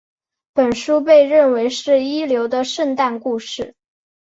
[0.55, 3.75] 本书被认为是一流的圣诞故事。